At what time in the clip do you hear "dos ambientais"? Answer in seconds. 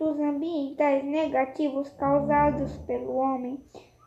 0.00-1.04